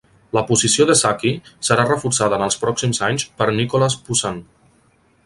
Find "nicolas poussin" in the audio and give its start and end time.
3.59-4.41